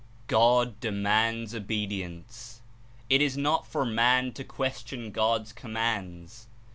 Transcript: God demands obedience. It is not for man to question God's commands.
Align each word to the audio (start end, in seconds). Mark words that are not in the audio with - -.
God 0.25 0.79
demands 0.79 1.53
obedience. 1.53 2.61
It 3.07 3.21
is 3.21 3.37
not 3.37 3.67
for 3.67 3.85
man 3.85 4.33
to 4.33 4.43
question 4.43 5.11
God's 5.11 5.53
commands. 5.53 6.47